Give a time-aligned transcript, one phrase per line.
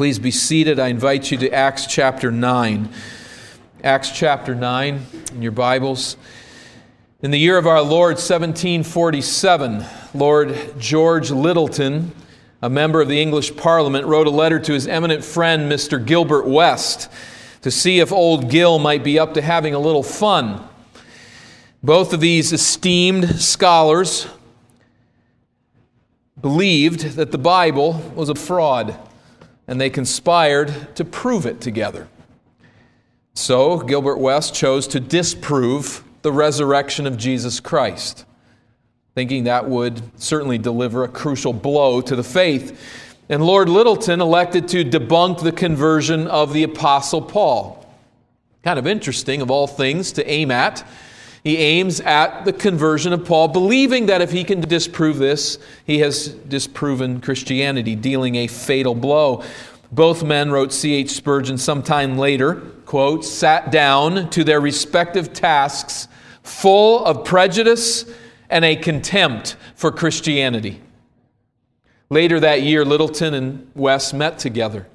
[0.00, 0.80] Please be seated.
[0.80, 2.88] I invite you to Acts chapter 9.
[3.84, 6.16] Acts chapter 9 in your Bibles.
[7.20, 9.84] In the year of our Lord 1747,
[10.14, 12.12] Lord George Lyttelton,
[12.62, 16.02] a member of the English Parliament, wrote a letter to his eminent friend, Mr.
[16.02, 17.10] Gilbert West,
[17.60, 20.66] to see if old Gil might be up to having a little fun.
[21.82, 24.28] Both of these esteemed scholars
[26.40, 28.96] believed that the Bible was a fraud,
[29.70, 32.08] and they conspired to prove it together.
[33.34, 38.24] So, Gilbert West chose to disprove the resurrection of Jesus Christ,
[39.14, 42.78] thinking that would certainly deliver a crucial blow to the faith.
[43.28, 47.86] And Lord Lyttelton elected to debunk the conversion of the Apostle Paul.
[48.64, 50.84] Kind of interesting, of all things, to aim at.
[51.42, 56.00] He aims at the conversion of Paul, believing that if he can disprove this, he
[56.00, 59.42] has disproven Christianity, dealing a fatal blow.
[59.92, 61.10] Both men, wrote C.H.
[61.10, 66.06] Spurgeon sometime later, quote, sat down to their respective tasks
[66.42, 68.04] full of prejudice
[68.48, 70.80] and a contempt for Christianity.
[72.08, 74.86] Later that year, Lyttelton and West met together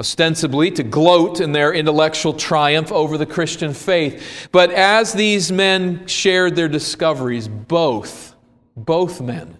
[0.00, 4.48] ostensibly to gloat in their intellectual triumph over the Christian faith.
[4.50, 8.34] But as these men shared their discoveries, both,
[8.74, 9.58] both men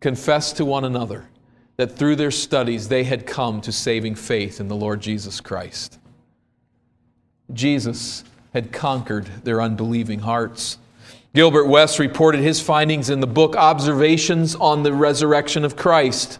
[0.00, 1.26] confessed to one another
[1.76, 5.98] that through their studies they had come to saving faith in the Lord Jesus Christ.
[7.52, 10.78] Jesus had conquered their unbelieving hearts.
[11.34, 16.38] Gilbert West reported his findings in the book Observations on the Resurrection of Christ.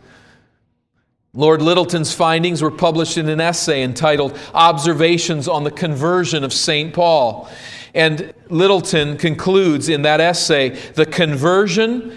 [1.33, 6.95] Lord Lyttelton's findings were published in an essay entitled Observations on the Conversion of St.
[6.95, 7.51] Paul.
[7.93, 12.17] And Lyttelton concludes in that essay the conversion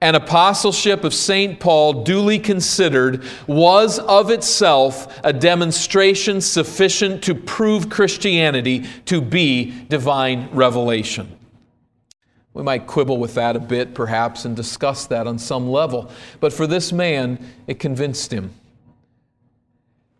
[0.00, 1.58] and apostleship of St.
[1.58, 10.50] Paul, duly considered, was of itself a demonstration sufficient to prove Christianity to be divine
[10.52, 11.36] revelation.
[12.52, 16.10] We might quibble with that a bit, perhaps, and discuss that on some level.
[16.40, 18.52] But for this man, it convinced him.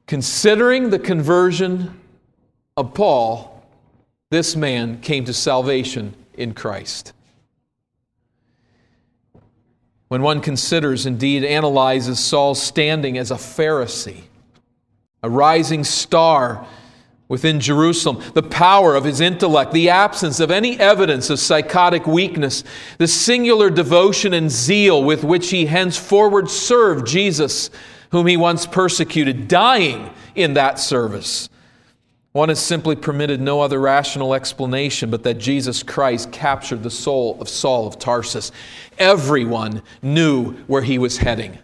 [0.06, 1.98] Considering the conversion
[2.76, 3.66] of Paul,
[4.30, 7.12] this man came to salvation in Christ.
[10.08, 14.22] When one considers, indeed analyzes Saul's standing as a Pharisee,
[15.22, 16.66] a rising star
[17.28, 22.62] within Jerusalem, the power of his intellect, the absence of any evidence of psychotic weakness,
[22.98, 27.68] the singular devotion and zeal with which he henceforward served Jesus,
[28.12, 31.48] whom he once persecuted, dying in that service.
[32.36, 37.38] One is simply permitted no other rational explanation but that Jesus Christ captured the soul
[37.40, 38.52] of Saul of Tarsus.
[38.98, 41.56] Everyone knew where he was heading,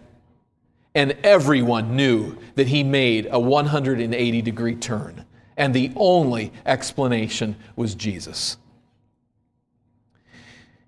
[0.95, 5.23] and everyone knew that he made a 180 degree turn
[5.57, 8.57] and the only explanation was Jesus.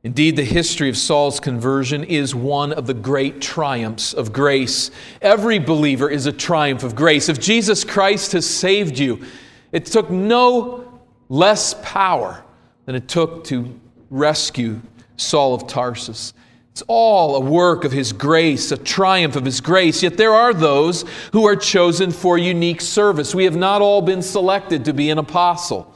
[0.03, 4.89] Indeed, the history of Saul's conversion is one of the great triumphs of grace.
[5.21, 7.29] Every believer is a triumph of grace.
[7.29, 9.23] If Jesus Christ has saved you,
[9.71, 12.43] it took no less power
[12.85, 14.81] than it took to rescue
[15.17, 16.33] Saul of Tarsus.
[16.71, 20.03] It's all a work of His grace, a triumph of His grace.
[20.03, 23.33] Yet there are those who are chosen for unique service.
[23.33, 25.93] We have not all been selected to be an apostle.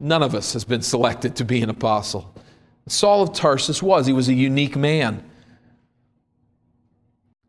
[0.00, 2.34] None of us has been selected to be an apostle.
[2.88, 4.06] Saul of Tarsus was.
[4.06, 5.29] He was a unique man.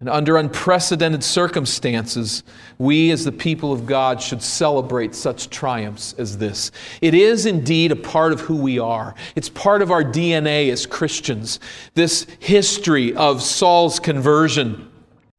[0.02, 2.42] And under unprecedented circumstances,
[2.80, 6.72] we as the people of God should celebrate such triumphs as this.
[7.02, 10.88] It is indeed a part of who we are, it's part of our DNA as
[10.88, 11.60] Christians.
[11.94, 14.91] This history of Saul's conversion.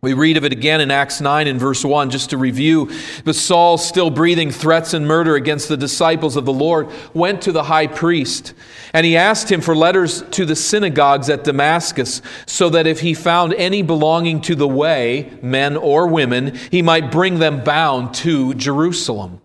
[0.04, 2.90] We read of it again in Acts 9 and verse 1, just to review.
[3.24, 7.52] But Saul, still breathing threats and murder against the disciples of the Lord, went to
[7.52, 8.52] the high priest.
[8.92, 13.14] And he asked him for letters to the synagogues at Damascus, so that if he
[13.14, 18.54] found any belonging to the way, men or women, he might bring them bound to
[18.54, 19.40] Jerusalem.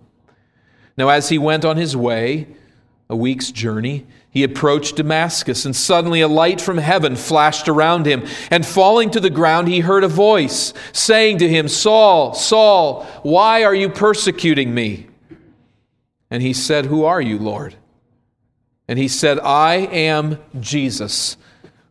[0.97, 2.47] Now, as he went on his way,
[3.11, 8.25] a week's journey, he approached Damascus, and suddenly a light from heaven flashed around him.
[8.51, 13.63] And falling to the ground, he heard a voice saying to him, Saul, Saul, why
[13.63, 15.07] are you persecuting me?
[16.29, 17.75] And he said, Who are you, Lord?
[18.87, 21.37] And he said, I am Jesus,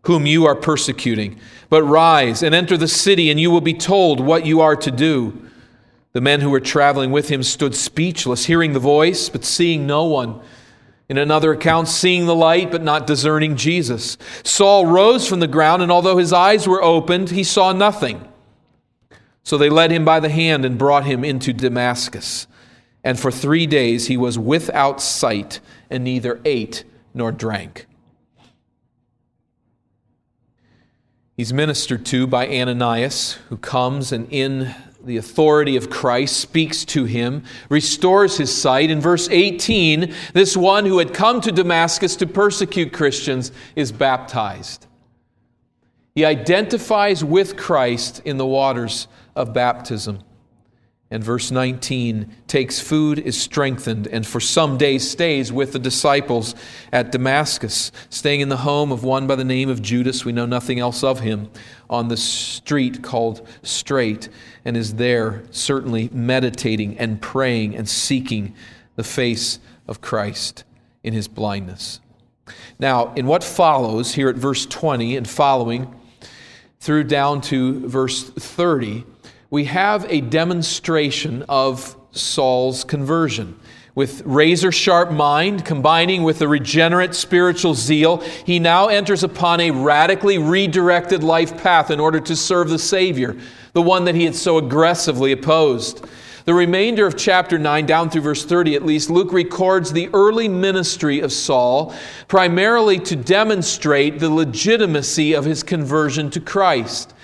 [0.02, 1.38] whom you are persecuting.
[1.68, 4.90] But rise and enter the city, and you will be told what you are to
[4.90, 5.42] do.
[6.12, 10.04] The men who were traveling with him stood speechless, hearing the voice, but seeing no
[10.04, 10.40] one.
[11.08, 14.19] In another account, seeing the light but not discerning Jesus.
[14.43, 18.26] Saul rose from the ground, and although his eyes were opened, he saw nothing.
[19.44, 22.49] So they led him by the hand and brought him into Damascus.
[23.05, 26.82] And for three days he was without sight and neither ate
[27.14, 27.87] nor drank.
[31.37, 34.75] He's ministered to by Ananias, who comes and in
[35.06, 38.91] the authority of Christ speaks to him, restores his sight.
[38.91, 44.87] In verse 18, this one who had come to Damascus to persecute Christians is baptized.
[46.14, 50.20] He identifies with Christ in the waters of baptism.
[51.08, 56.56] And verse 19 takes food, is strengthened, and for some days stays with the disciples
[56.93, 60.25] at Damascus, staying in the home of one by the name of Judas.
[60.25, 61.49] We know nothing else of him,
[61.88, 64.28] on the street called Straight,
[64.64, 68.54] and is there certainly meditating and praying and seeking
[68.96, 70.64] the face of Christ
[71.02, 72.00] in his blindness.
[72.78, 75.94] Now, in what follows here at verse 20 and following,
[76.80, 79.04] through down to verse 30,
[79.50, 83.58] we have a demonstration of Saul's conversion.
[83.96, 89.70] With razor sharp mind, combining with a regenerate spiritual zeal, he now enters upon a
[89.70, 93.38] radically redirected life path in order to serve the Savior,
[93.72, 96.04] the one that he had so aggressively opposed.
[96.44, 100.46] The remainder of chapter 9, down through verse 30 at least, Luke records the early
[100.46, 101.94] ministry of Saul,
[102.28, 107.14] primarily to demonstrate the legitimacy of his conversion to Christ.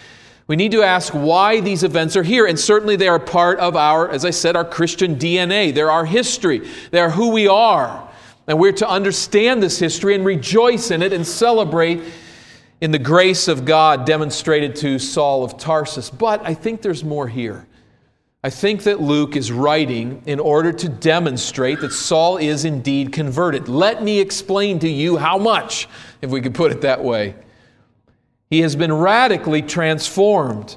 [0.52, 2.44] We need to ask why these events are here.
[2.44, 5.74] And certainly they are part of our, as I said, our Christian DNA.
[5.74, 8.06] They're our history, they're who we are.
[8.46, 12.02] And we're to understand this history and rejoice in it and celebrate
[12.82, 16.10] in the grace of God demonstrated to Saul of Tarsus.
[16.10, 17.66] But I think there's more here.
[18.44, 23.68] I think that Luke is writing in order to demonstrate that Saul is indeed converted.
[23.68, 25.88] Let me explain to you how much,
[26.20, 27.36] if we could put it that way.
[28.52, 30.76] He has been radically transformed,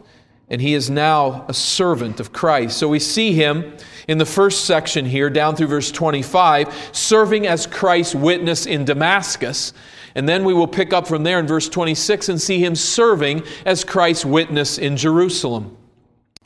[0.50, 2.78] and he is now a servant of Christ.
[2.78, 3.76] So we see him
[4.08, 9.74] in the first section here, down through verse 25, serving as Christ's witness in Damascus.
[10.16, 13.44] And then we will pick up from there in verse 26 and see him serving
[13.66, 15.76] as Christ's witness in Jerusalem.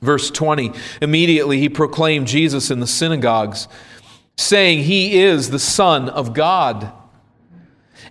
[0.02, 3.68] Verse 20 Immediately he proclaimed Jesus in the synagogues,
[4.36, 6.92] saying, He is the Son of God.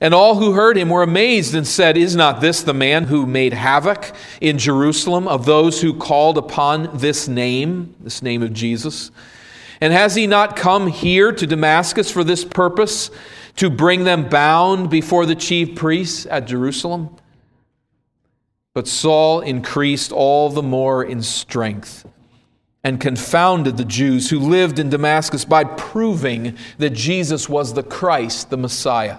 [0.00, 3.27] And all who heard him were amazed and said, Is not this the man who
[3.27, 9.11] made havoc in Jerusalem of those who called upon this name, this name of Jesus?
[9.81, 13.11] And has he not come here to Damascus for this purpose,
[13.56, 17.17] to bring them bound before the chief priests at Jerusalem?
[18.75, 22.06] But Saul increased all the more in strength
[22.85, 28.50] and confounded the Jews who lived in Damascus by proving that Jesus was the Christ,
[28.50, 29.19] the Messiah.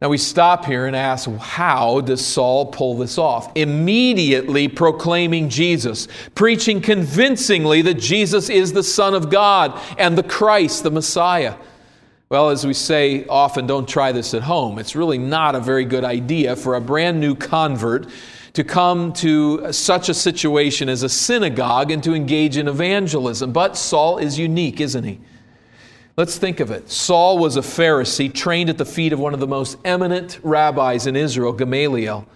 [0.00, 3.50] Now we stop here and ask, how does Saul pull this off?
[3.56, 6.06] Immediately proclaiming Jesus,
[6.36, 11.56] preaching convincingly that Jesus is the Son of God and the Christ, the Messiah.
[12.28, 14.78] Well, as we say often, don't try this at home.
[14.78, 18.06] It's really not a very good idea for a brand new convert
[18.52, 23.52] to come to such a situation as a synagogue and to engage in evangelism.
[23.52, 25.20] But Saul is unique, isn't he?
[26.18, 26.90] Let's think of it.
[26.90, 31.06] Saul was a Pharisee trained at the feet of one of the most eminent rabbis
[31.06, 32.26] in Israel, Gamaliel.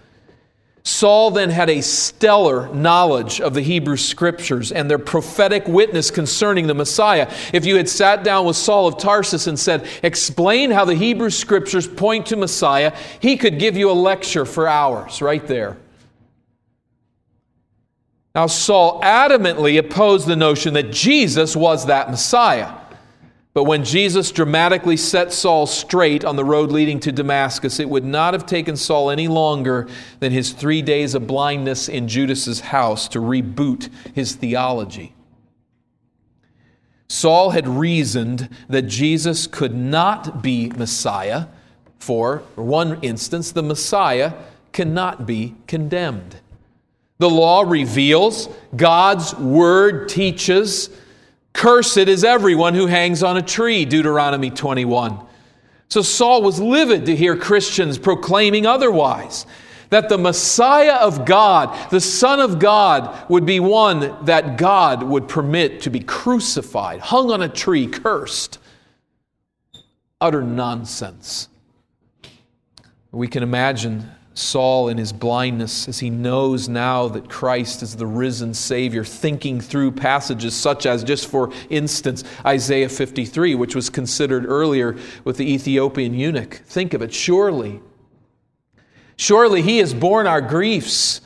[0.83, 6.67] Saul then had a stellar knowledge of the Hebrew scriptures and their prophetic witness concerning
[6.67, 7.29] the Messiah.
[7.51, 11.29] If you had sat down with Saul of Tarsus and said, Explain how the Hebrew
[11.29, 15.75] scriptures point to Messiah, he could give you a lecture for hours right there.
[18.33, 22.79] Now, Saul adamantly opposed the notion that Jesus was that Messiah.
[23.53, 28.03] But when Jesus dramatically set Saul straight on the road leading to Damascus, it would
[28.03, 29.87] not have taken Saul any longer
[30.19, 35.13] than his three days of blindness in Judas's house to reboot his theology.
[37.07, 41.45] Saul had reasoned that Jesus could not be Messiah,
[41.99, 44.33] for, for one instance, the Messiah
[44.71, 46.37] cannot be condemned.
[47.19, 50.89] The law reveals, God's word teaches,
[51.53, 55.19] Cursed is everyone who hangs on a tree, Deuteronomy 21.
[55.87, 59.45] So Saul was livid to hear Christians proclaiming otherwise
[59.93, 65.27] that the Messiah of God, the Son of God, would be one that God would
[65.27, 68.57] permit to be crucified, hung on a tree, cursed.
[70.19, 71.47] Utter nonsense.
[73.11, 78.07] We can imagine Saul in his blindness as he knows now that Christ is the
[78.07, 84.45] risen Savior, thinking through passages such as, just for instance, Isaiah 53, which was considered
[84.45, 86.55] earlier with the Ethiopian eunuch.
[86.65, 87.79] Think of it, surely.
[89.15, 91.21] Surely he has borne our griefs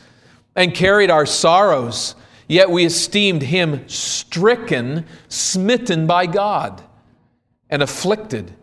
[0.55, 2.15] and carried our sorrows,
[2.47, 6.83] yet we esteemed him stricken, smitten by God,
[7.69, 8.53] and afflicted.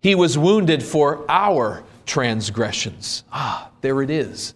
[0.00, 3.24] He was wounded for our transgressions.
[3.32, 4.54] Ah, there it is.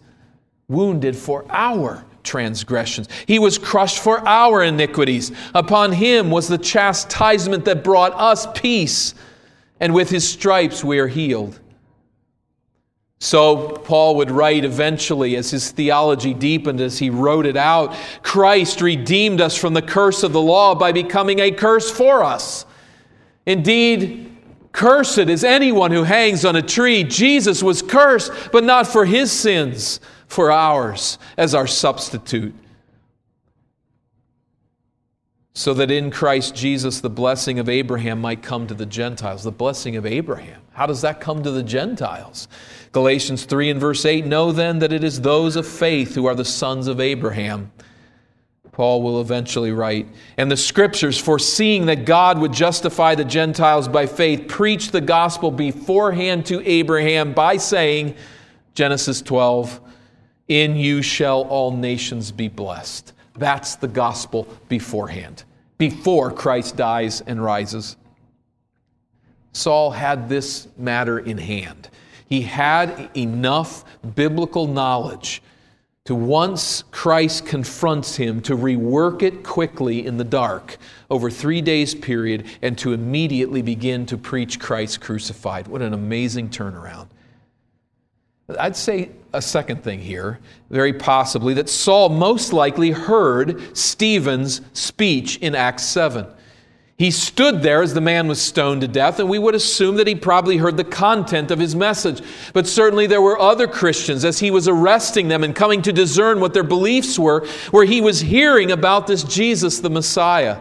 [0.67, 3.07] Wounded for our transgressions.
[3.27, 5.31] He was crushed for our iniquities.
[5.53, 9.13] Upon him was the chastisement that brought us peace,
[9.79, 11.59] and with his stripes we are healed.
[13.23, 18.81] So, Paul would write eventually, as his theology deepened, as he wrote it out Christ
[18.81, 22.65] redeemed us from the curse of the law by becoming a curse for us.
[23.45, 24.30] Indeed,
[24.71, 27.03] cursed is anyone who hangs on a tree.
[27.03, 32.55] Jesus was cursed, but not for his sins, for ours, as our substitute.
[35.53, 39.43] So that in Christ Jesus the blessing of Abraham might come to the Gentiles.
[39.43, 40.61] The blessing of Abraham.
[40.71, 42.47] How does that come to the Gentiles?
[42.93, 46.35] Galatians 3 and verse 8 Know then that it is those of faith who are
[46.35, 47.71] the sons of Abraham.
[48.71, 50.07] Paul will eventually write.
[50.37, 55.51] And the scriptures, foreseeing that God would justify the Gentiles by faith, preached the gospel
[55.51, 58.15] beforehand to Abraham by saying,
[58.73, 59.81] Genesis 12,
[60.47, 63.13] In you shall all nations be blessed.
[63.35, 65.43] That's the gospel beforehand,
[65.77, 67.97] before Christ dies and rises.
[69.53, 71.89] Saul had this matter in hand.
[72.29, 73.83] He had enough
[74.15, 75.41] biblical knowledge
[76.05, 80.77] to once Christ confronts him to rework it quickly in the dark
[81.11, 85.67] over three days period and to immediately begin to preach Christ crucified.
[85.67, 87.07] What an amazing turnaround.
[88.59, 90.39] I'd say a second thing here,
[90.69, 96.25] very possibly, that Saul most likely heard Stephen's speech in Acts 7.
[97.01, 100.05] He stood there as the man was stoned to death, and we would assume that
[100.05, 102.21] he probably heard the content of his message.
[102.53, 106.39] But certainly there were other Christians as he was arresting them and coming to discern
[106.39, 110.59] what their beliefs were, where he was hearing about this Jesus, the Messiah.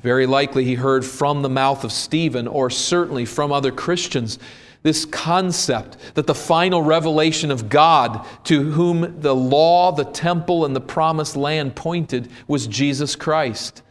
[0.00, 4.38] Very likely he heard from the mouth of Stephen, or certainly from other Christians,
[4.84, 10.76] this concept that the final revelation of God, to whom the law, the temple, and
[10.76, 13.82] the promised land pointed, was Jesus Christ.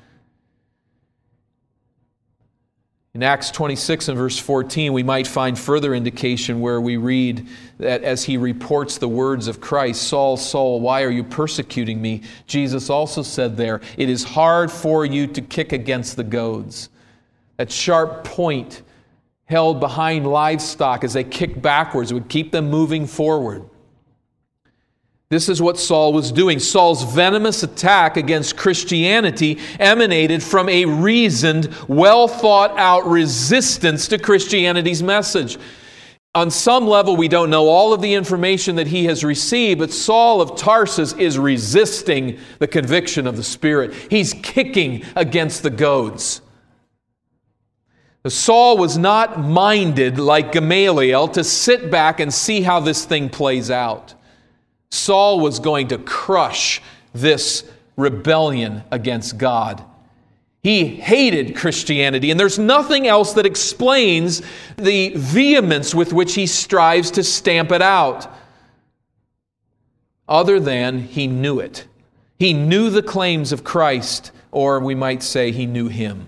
[3.15, 8.03] In Acts 26 and verse 14, we might find further indication where we read that
[8.03, 12.24] as he reports the words of Christ, Saul, Saul, why are you persecuting me?
[12.48, 16.89] Jesus also said there, It is hard for you to kick against the goads.
[17.58, 18.82] That sharp point
[19.46, 23.70] held behind livestock as they kicked backwards would keep them moving forward.
[25.34, 26.60] This is what Saul was doing.
[26.60, 35.02] Saul's venomous attack against Christianity emanated from a reasoned, well thought out resistance to Christianity's
[35.02, 35.58] message.
[36.36, 39.90] On some level, we don't know all of the information that he has received, but
[39.90, 43.96] Saul of Tarsus is resisting the conviction of the Spirit.
[44.12, 46.42] He's kicking against the goads.
[48.28, 53.72] Saul was not minded like Gamaliel to sit back and see how this thing plays
[53.72, 54.13] out.
[54.93, 56.79] Saul was going to crush
[57.13, 57.63] this
[57.97, 59.83] rebellion against God.
[60.62, 64.43] He hated Christianity, and there's nothing else that explains
[64.77, 68.31] the vehemence with which he strives to stamp it out,
[70.27, 71.88] other than he knew it.
[72.38, 76.27] He knew the claims of Christ, or we might say he knew him.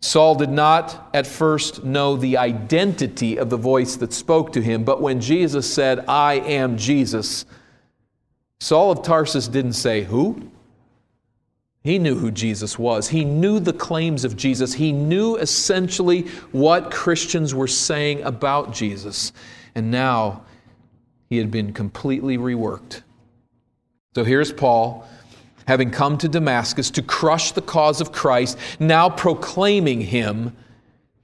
[0.00, 4.84] Saul did not at first know the identity of the voice that spoke to him,
[4.84, 7.44] but when Jesus said, I am Jesus,
[8.60, 10.50] Saul of Tarsus didn't say, Who?
[11.82, 13.08] He knew who Jesus was.
[13.08, 14.74] He knew the claims of Jesus.
[14.74, 19.32] He knew essentially what Christians were saying about Jesus.
[19.76, 20.42] And now
[21.30, 23.02] he had been completely reworked.
[24.16, 25.08] So here's Paul,
[25.66, 30.56] having come to Damascus to crush the cause of Christ, now proclaiming him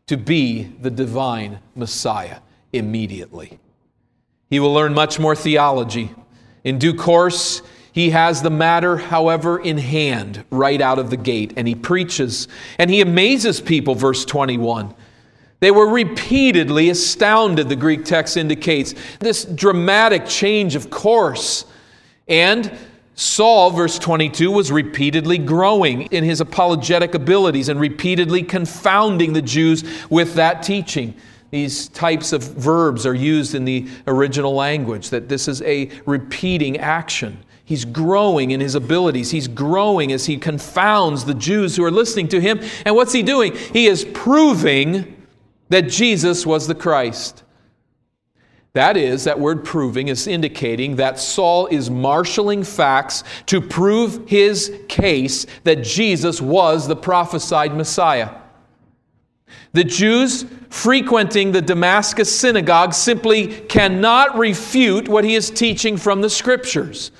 [0.07, 2.39] to be the divine Messiah
[2.73, 3.59] immediately.
[4.51, 6.11] He will learn much more theology
[6.65, 11.53] in due course, he has the matter, however, in hand right out of the gate,
[11.57, 14.95] and he preaches and he amazes people, verse 21.
[15.61, 18.95] They were repeatedly astounded, the Greek text indicates.
[19.21, 21.65] This dramatic change of course.
[22.27, 22.77] And
[23.15, 29.85] Saul, verse 22, was repeatedly growing in his apologetic abilities and repeatedly confounding the Jews
[30.09, 31.15] with that teaching.
[31.51, 36.79] These types of verbs are used in the original language, that this is a repeating
[36.79, 37.45] action.
[37.65, 39.31] He's growing in his abilities.
[39.31, 42.61] He's growing as he confounds the Jews who are listening to him.
[42.87, 43.55] And what's he doing?
[43.55, 45.27] He is proving
[45.69, 47.43] that Jesus was the Christ.
[48.75, 54.75] That is, that word proving is indicating that Saul is marshaling facts to prove his
[54.89, 58.31] case that Jesus was the prophesied Messiah.
[59.73, 66.31] The Jews frequenting the Damascus synagogue simply cannot refute what he is teaching from the
[66.31, 67.11] scriptures.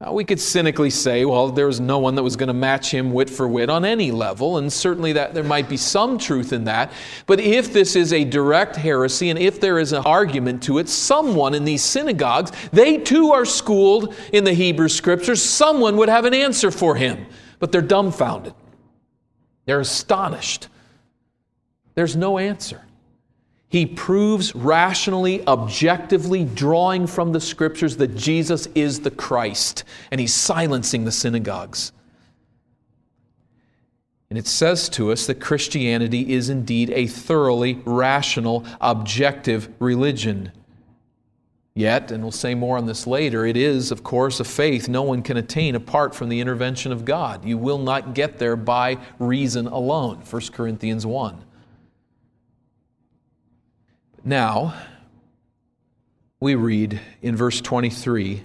[0.00, 2.90] Now, we could cynically say, well, there was no one that was going to match
[2.90, 6.54] him wit for wit on any level, and certainly that there might be some truth
[6.54, 6.90] in that.
[7.26, 10.88] But if this is a direct heresy, and if there is an argument to it,
[10.88, 16.24] someone in these synagogues, they too are schooled in the Hebrew scriptures, someone would have
[16.24, 17.26] an answer for him.
[17.58, 18.54] But they're dumbfounded.
[19.66, 20.68] They're astonished.
[21.94, 22.80] There's no answer.
[23.70, 30.34] He proves rationally, objectively, drawing from the scriptures that Jesus is the Christ, and he's
[30.34, 31.92] silencing the synagogues.
[34.28, 40.50] And it says to us that Christianity is indeed a thoroughly rational, objective religion.
[41.74, 45.02] Yet, and we'll say more on this later, it is, of course, a faith no
[45.02, 47.44] one can attain apart from the intervention of God.
[47.44, 50.22] You will not get there by reason alone.
[50.28, 51.44] 1 Corinthians 1.
[54.24, 54.74] Now,
[56.40, 58.42] we read in verse 23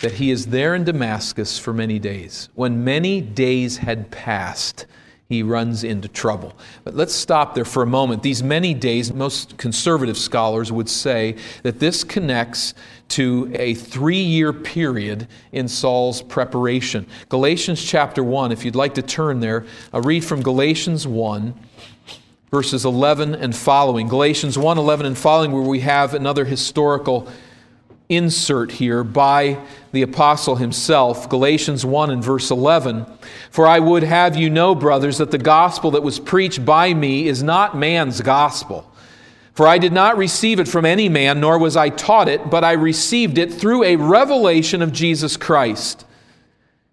[0.00, 2.48] that he is there in Damascus for many days.
[2.54, 4.86] When many days had passed,
[5.28, 6.56] he runs into trouble.
[6.84, 8.22] But let's stop there for a moment.
[8.22, 12.74] These many days, most conservative scholars would say that this connects
[13.08, 17.06] to a three year period in Saul's preparation.
[17.30, 21.54] Galatians chapter 1, if you'd like to turn there, I'll read from Galatians 1
[22.54, 24.06] verses 11 and following.
[24.06, 27.28] Galatians 1 11 and following, where we have another historical
[28.08, 29.58] insert here by
[29.90, 31.28] the apostle himself.
[31.28, 33.06] Galatians 1 and verse 11.
[33.50, 37.26] For I would have you know, brothers, that the gospel that was preached by me
[37.26, 38.88] is not man's gospel.
[39.54, 42.62] For I did not receive it from any man, nor was I taught it, but
[42.62, 46.06] I received it through a revelation of Jesus Christ.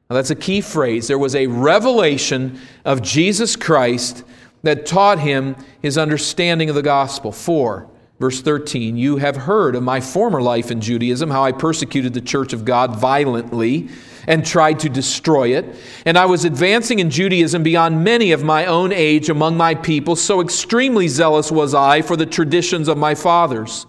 [0.09, 1.07] Now, that's a key phrase.
[1.07, 4.23] There was a revelation of Jesus Christ
[4.63, 7.31] that taught him his understanding of the gospel.
[7.31, 12.13] 4, verse 13, you have heard of my former life in Judaism, how I persecuted
[12.13, 13.89] the church of God violently
[14.27, 15.75] and tried to destroy it.
[16.05, 20.15] And I was advancing in Judaism beyond many of my own age among my people,
[20.15, 23.87] so extremely zealous was I for the traditions of my fathers.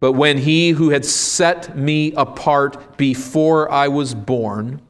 [0.00, 4.80] But when he who had set me apart before I was born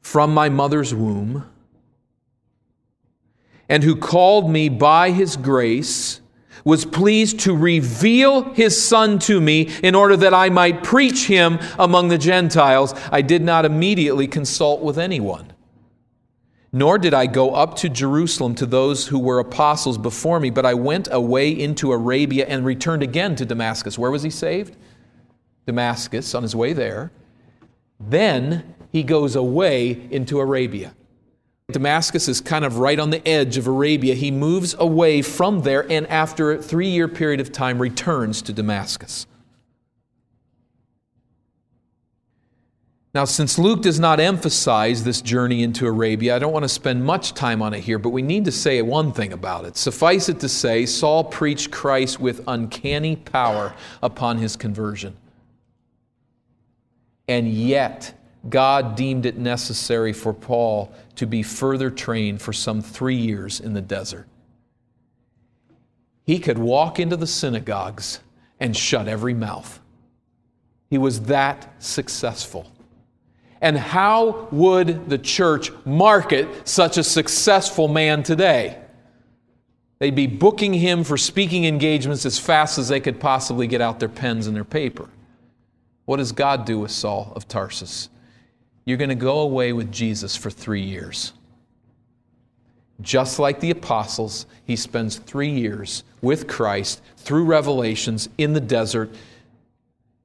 [0.00, 1.44] from my mother's womb,
[3.68, 6.20] and who called me by his grace,
[6.64, 11.58] was pleased to reveal his Son to me in order that I might preach him
[11.78, 15.52] among the Gentiles, I did not immediately consult with anyone.
[16.70, 20.66] Nor did I go up to Jerusalem to those who were apostles before me, but
[20.66, 23.98] I went away into Arabia and returned again to Damascus.
[23.98, 24.76] Where was he saved?
[25.64, 27.10] Damascus, on his way there.
[27.98, 30.94] Then he goes away into Arabia.
[31.70, 34.14] Damascus is kind of right on the edge of Arabia.
[34.14, 38.54] He moves away from there and, after a three year period of time, returns to
[38.54, 39.26] Damascus.
[43.14, 47.04] Now, since Luke does not emphasize this journey into Arabia, I don't want to spend
[47.04, 49.76] much time on it here, but we need to say one thing about it.
[49.76, 55.16] Suffice it to say, Saul preached Christ with uncanny power upon his conversion.
[57.26, 58.14] And yet,
[58.48, 63.72] God deemed it necessary for Paul to be further trained for some three years in
[63.74, 64.26] the desert.
[66.24, 68.20] He could walk into the synagogues
[68.60, 69.80] and shut every mouth.
[70.90, 72.70] He was that successful.
[73.60, 78.78] And how would the church market such a successful man today?
[79.98, 83.98] They'd be booking him for speaking engagements as fast as they could possibly get out
[83.98, 85.08] their pens and their paper.
[86.04, 88.08] What does God do with Saul of Tarsus?
[88.88, 91.34] You're going to go away with Jesus for three years.
[93.02, 99.10] Just like the apostles, he spends three years with Christ through revelations in the desert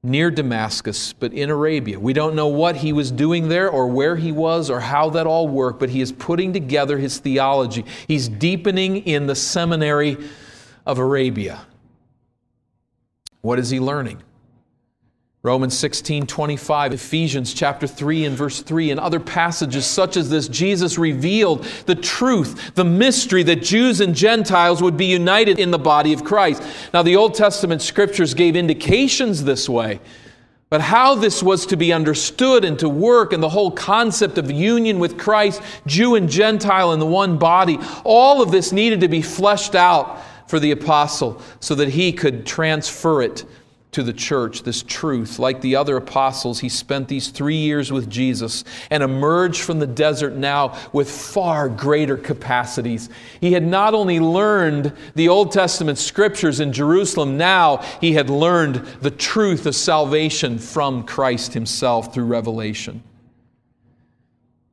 [0.02, 2.00] near Damascus, but in Arabia.
[2.00, 5.28] We don't know what he was doing there or where he was or how that
[5.28, 7.84] all worked, but he is putting together his theology.
[8.08, 10.16] He's deepening in the seminary
[10.86, 11.66] of Arabia.
[13.42, 14.24] What is he learning?
[15.46, 20.48] Romans 16, 25, Ephesians chapter 3 and verse 3, and other passages such as this,
[20.48, 25.78] Jesus revealed the truth, the mystery that Jews and Gentiles would be united in the
[25.78, 26.64] body of Christ.
[26.94, 30.00] Now, the Old Testament scriptures gave indications this way,
[30.70, 34.50] but how this was to be understood and to work, and the whole concept of
[34.50, 39.10] union with Christ, Jew and Gentile in the one body, all of this needed to
[39.10, 43.44] be fleshed out for the apostle so that he could transfer it
[43.94, 45.40] to the church, this truth.
[45.40, 49.88] Like the other apostles, he spent these three years with Jesus and emerged from the
[49.88, 53.10] desert now with far greater capacities.
[53.40, 58.76] He had not only learned the Old Testament scriptures in Jerusalem, now he had learned
[59.02, 63.04] the truth of salvation from Christ himself through revelation.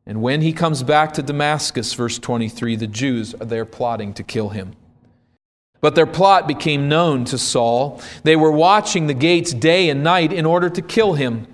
[0.06, 4.24] And when he comes back to Damascus, verse 23, the Jews are there plotting to
[4.24, 4.74] kill him.
[5.80, 8.00] But their plot became known to Saul.
[8.22, 11.46] They were watching the gates day and night in order to kill him.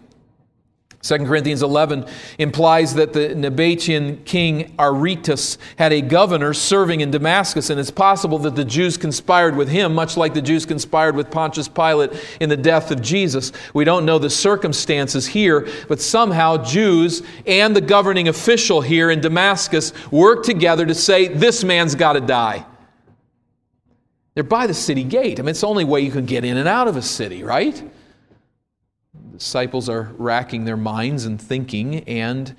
[1.06, 2.04] 2 Corinthians 11
[2.38, 8.38] implies that the Nabatean king Aretas had a governor serving in Damascus, and it's possible
[8.40, 12.10] that the Jews conspired with him, much like the Jews conspired with Pontius Pilate
[12.40, 13.52] in the death of Jesus.
[13.72, 19.20] We don't know the circumstances here, but somehow Jews and the governing official here in
[19.20, 22.66] Damascus worked together to say, This man's got to die.
[24.36, 25.40] They're by the city gate.
[25.40, 27.42] I mean, it's the only way you can get in and out of a city,
[27.42, 27.74] right?
[27.74, 32.54] The disciples are racking their minds and thinking, and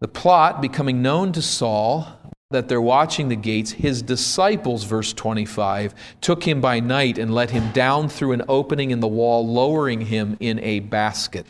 [0.00, 2.08] the plot becoming known to Saul
[2.50, 7.50] that they're watching the gates, his disciples, verse 25, took him by night and let
[7.50, 11.44] him down through an opening in the wall, lowering him in a basket.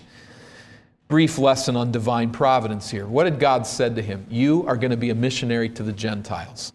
[1.06, 3.06] Brief lesson on divine providence here.
[3.06, 4.26] What had God said to him?
[4.28, 6.72] You are going to be a missionary to the Gentiles.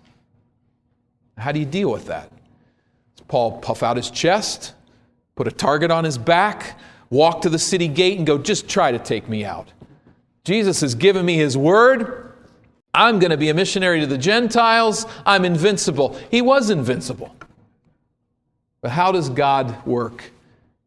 [1.38, 2.32] How do you deal with that?
[3.28, 4.74] Paul puff out his chest,
[5.36, 8.92] put a target on his back, walk to the city gate, and go, just try
[8.92, 9.72] to take me out.
[10.44, 12.34] Jesus has given me his word.
[12.94, 15.06] I'm going to be a missionary to the Gentiles.
[15.26, 16.20] I'm invincible.
[16.30, 17.36] He was invincible.
[18.82, 20.32] But how does God work?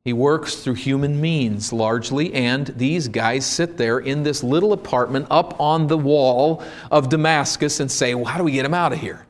[0.04, 5.26] He works through human means largely, and these guys sit there in this little apartment
[5.30, 6.62] up on the wall
[6.92, 9.25] of Damascus and say, Well, how do we get him out of here?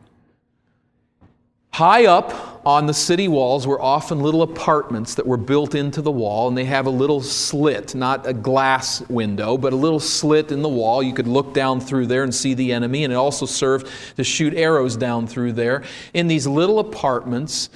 [1.77, 6.11] High up on the city walls were often little apartments that were built into the
[6.11, 10.53] wall, and they have a little slit, not a glass window, but a little slit
[10.53, 11.03] in the wall.
[11.03, 14.25] You could look down through there and see the enemy, and it also served to
[14.25, 15.83] shoot arrows down through there.
[16.15, 17.69] In these little apartments,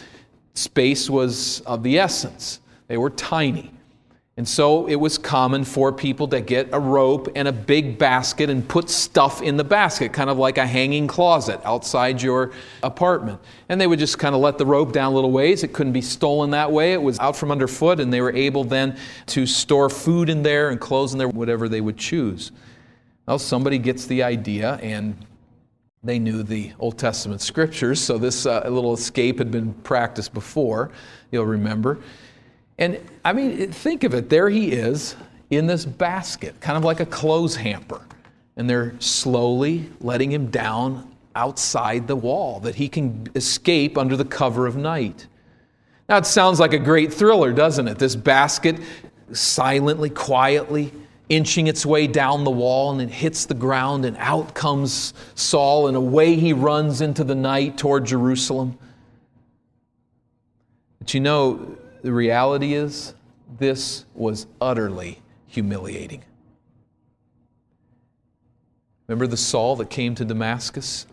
[0.54, 3.70] space was of the essence, they were tiny.
[4.40, 8.48] And so it was common for people to get a rope and a big basket
[8.48, 13.38] and put stuff in the basket, kind of like a hanging closet outside your apartment.
[13.68, 15.62] And they would just kind of let the rope down a little ways.
[15.62, 16.94] It couldn't be stolen that way.
[16.94, 20.70] It was out from underfoot, and they were able then to store food in there
[20.70, 22.50] and clothes in there, whatever they would choose.
[23.28, 25.18] Well, somebody gets the idea, and
[26.02, 30.92] they knew the Old Testament scriptures, so this uh, little escape had been practiced before,
[31.30, 31.98] you'll remember.
[32.80, 34.30] And I mean, think of it.
[34.30, 35.14] There he is
[35.50, 38.00] in this basket, kind of like a clothes hamper.
[38.56, 44.24] And they're slowly letting him down outside the wall that he can escape under the
[44.24, 45.26] cover of night.
[46.08, 47.98] Now, it sounds like a great thriller, doesn't it?
[47.98, 48.80] This basket
[49.32, 50.92] silently, quietly
[51.28, 55.86] inching its way down the wall and it hits the ground, and out comes Saul,
[55.86, 58.76] and away he runs into the night toward Jerusalem.
[60.98, 63.14] But you know, the reality is,
[63.58, 66.22] this was utterly humiliating.
[69.06, 71.06] Remember the Saul that came to Damascus?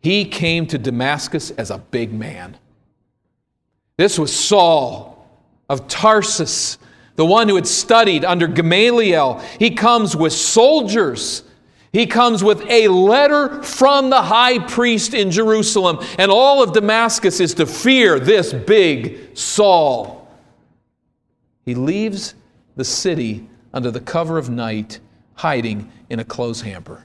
[0.00, 2.58] He came to Damascus as a big man.
[3.96, 5.26] This was Saul
[5.68, 6.78] of Tarsus,
[7.16, 9.42] the one who had studied under Gamaliel.
[9.58, 11.42] He comes with soldiers.
[11.90, 17.40] He comes with a letter from the high priest in Jerusalem, and all of Damascus
[17.40, 20.17] is to fear this big Saul.
[21.68, 22.34] He leaves
[22.76, 25.00] the city under the cover of night,
[25.34, 27.04] hiding in a clothes hamper.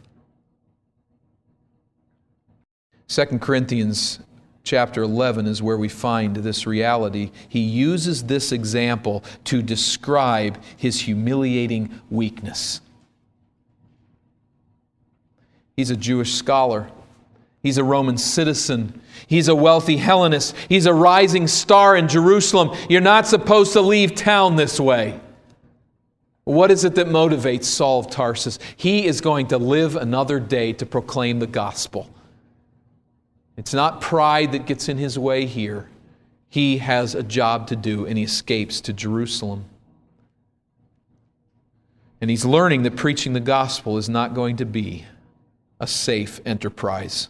[3.10, 4.20] 2 Corinthians
[4.64, 7.32] chapter 11 is where we find this reality.
[7.50, 12.80] He uses this example to describe his humiliating weakness.
[15.76, 16.90] He's a Jewish scholar.
[17.64, 19.02] He's a Roman citizen.
[19.26, 20.54] He's a wealthy Hellenist.
[20.68, 22.78] He's a rising star in Jerusalem.
[22.90, 25.20] You're not supposed to leave town this way.
[26.44, 28.60] What is it that motivates Saul of Tarsus?
[28.76, 32.10] He is going to live another day to proclaim the gospel.
[33.56, 35.88] It's not pride that gets in his way here.
[36.50, 39.66] He has a job to do and he escapes to Jerusalem.
[42.20, 45.06] And he's learning that preaching the gospel is not going to be
[45.80, 47.30] a safe enterprise.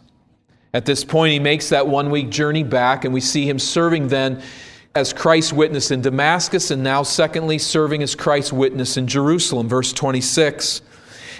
[0.74, 4.08] At this point, he makes that one week journey back, and we see him serving
[4.08, 4.42] then
[4.96, 9.68] as Christ's witness in Damascus, and now, secondly, serving as Christ's witness in Jerusalem.
[9.68, 10.82] Verse 26.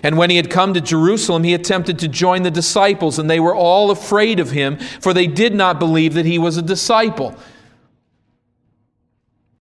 [0.04, 3.40] And when he had come to Jerusalem, he attempted to join the disciples, and they
[3.40, 7.34] were all afraid of him, for they did not believe that he was a disciple.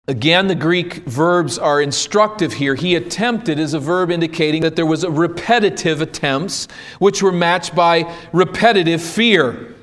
[0.09, 2.75] Again, the Greek verbs are instructive here.
[2.75, 6.67] He attempted is a verb indicating that there was a repetitive attempts,
[6.99, 9.73] which were matched by repetitive fear,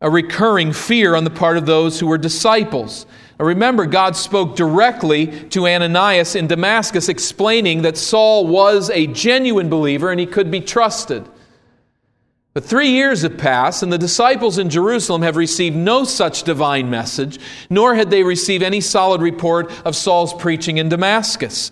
[0.00, 3.04] a recurring fear on the part of those who were disciples.
[3.38, 9.68] Now remember, God spoke directly to Ananias in Damascus, explaining that Saul was a genuine
[9.68, 11.28] believer and he could be trusted.
[12.52, 16.90] But three years have passed, and the disciples in Jerusalem have received no such divine
[16.90, 21.70] message, nor had they received any solid report of Saul's preaching in Damascus.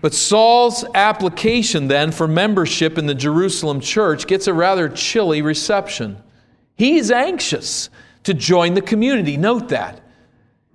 [0.00, 6.16] But Saul's application then for membership in the Jerusalem church gets a rather chilly reception.
[6.76, 7.90] He's anxious
[8.24, 9.36] to join the community.
[9.36, 10.00] Note that.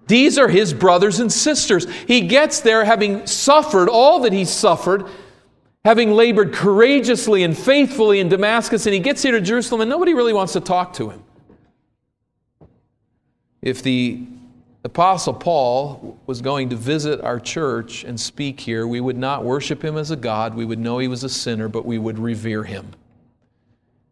[0.08, 1.88] These are his brothers and sisters.
[2.08, 5.06] He gets there having suffered all that he suffered
[5.86, 10.14] having labored courageously and faithfully in Damascus, and he gets here to Jerusalem, and nobody
[10.14, 11.24] really wants to talk to him.
[13.62, 14.26] If the
[14.84, 19.84] Apostle Paul was going to visit our church and speak here, we would not worship
[19.84, 20.56] him as a God.
[20.56, 22.92] We would know he was a sinner, but we would revere him.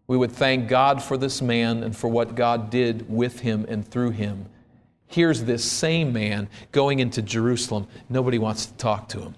[0.07, 3.87] We would thank God for this man and for what God did with him and
[3.87, 4.47] through him.
[5.05, 7.87] Here's this same man going into Jerusalem.
[8.09, 9.35] Nobody wants to talk to him.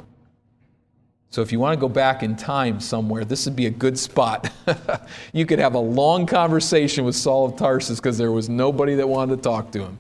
[1.31, 3.99] So if you want to go back in time somewhere, this would be a good
[3.99, 4.51] spot.
[5.33, 9.07] you could have a long conversation with Saul of Tarsus because there was nobody that
[9.07, 9.99] wanted to talk to him.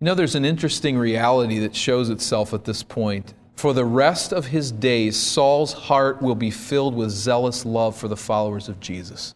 [0.00, 3.34] You know, there's an interesting reality that shows itself at this point.
[3.56, 8.08] For the rest of his days, Saul's heart will be filled with zealous love for
[8.08, 9.34] the followers of Jesus.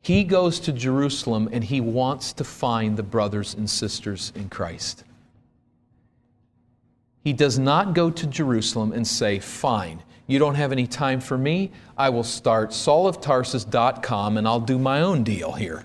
[0.00, 5.04] He goes to Jerusalem and he wants to find the brothers and sisters in Christ.
[7.22, 11.36] He does not go to Jerusalem and say, Fine, you don't have any time for
[11.38, 11.72] me.
[11.96, 15.84] I will start sauloftarsus.com and I'll do my own deal here.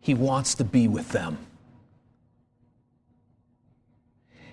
[0.00, 1.38] He wants to be with them.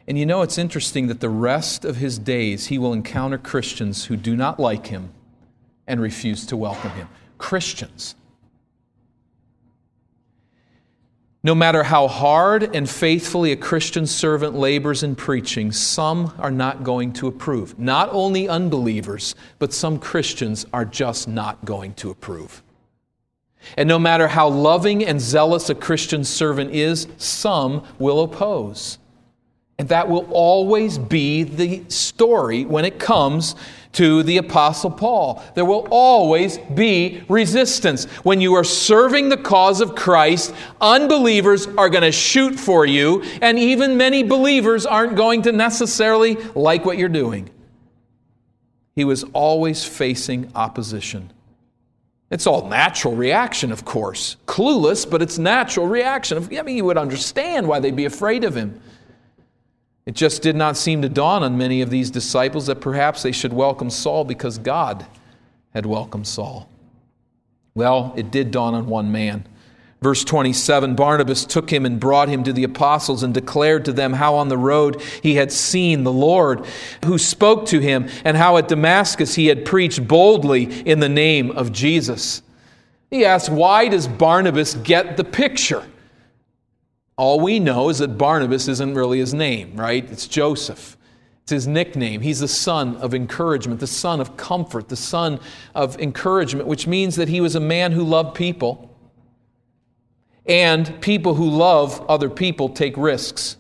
[0.07, 4.05] And you know, it's interesting that the rest of his days he will encounter Christians
[4.05, 5.11] who do not like him
[5.87, 7.07] and refuse to welcome him.
[7.37, 8.15] Christians.
[11.45, 16.83] No matter how hard and faithfully a Christian servant labors in preaching, some are not
[16.83, 17.77] going to approve.
[17.77, 22.63] Not only unbelievers, but some Christians are just not going to approve.
[23.77, 28.97] And no matter how loving and zealous a Christian servant is, some will oppose.
[29.77, 33.55] And that will always be the story when it comes
[33.93, 35.43] to the Apostle Paul.
[35.53, 38.05] There will always be resistance.
[38.23, 43.23] When you are serving the cause of Christ, unbelievers are going to shoot for you,
[43.41, 47.49] and even many believers aren't going to necessarily like what you're doing.
[48.95, 51.31] He was always facing opposition.
[52.31, 54.37] It's all natural reaction, of course.
[54.45, 56.37] Clueless, but it's natural reaction.
[56.57, 58.81] I mean, you would understand why they'd be afraid of him.
[60.05, 63.31] It just did not seem to dawn on many of these disciples that perhaps they
[63.31, 65.05] should welcome Saul because God
[65.73, 66.69] had welcomed Saul.
[67.73, 69.47] Well, it did dawn on one man.
[70.01, 74.13] Verse 27 Barnabas took him and brought him to the apostles and declared to them
[74.13, 76.63] how on the road he had seen the Lord,
[77.03, 81.49] who spoke to him, and how at Damascus he had preached boldly in the name
[81.49, 82.43] of Jesus.
[83.09, 85.83] He asked, Why does Barnabas get the picture?
[87.17, 90.09] All we know is that Barnabas isn't really his name, right?
[90.11, 90.97] It's Joseph.
[91.43, 92.21] It's his nickname.
[92.21, 95.39] He's the son of encouragement, the son of comfort, the son
[95.73, 98.91] of encouragement, which means that he was a man who loved people.
[100.45, 103.57] And people who love other people take risks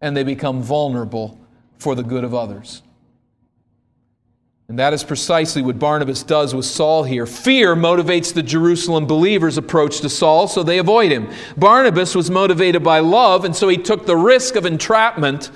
[0.00, 1.40] and they become vulnerable
[1.78, 2.82] for the good of others.
[4.72, 7.26] And that is precisely what Barnabas does with Saul here.
[7.26, 11.28] Fear motivates the Jerusalem believers' approach to Saul, so they avoid him.
[11.58, 15.50] Barnabas was motivated by love, and so he took the risk of entrapment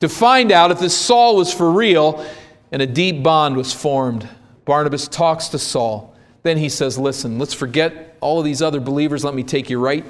[0.00, 2.26] to find out if this Saul was for real,
[2.72, 4.28] and a deep bond was formed.
[4.64, 6.12] Barnabas talks to Saul.
[6.42, 9.24] Then he says, Listen, let's forget all of these other believers.
[9.24, 10.04] Let me take you right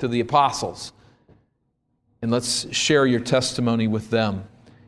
[0.00, 0.92] to the apostles,
[2.20, 4.44] and let's share your testimony with them.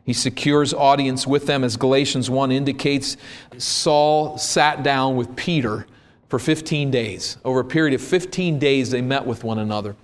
[0.09, 3.15] He secures audience with them, as Galatians 1 indicates.
[3.59, 5.85] Saul sat down with Peter
[6.29, 7.37] for 15 days.
[7.45, 9.95] Over a period of 15 days, they met with one another.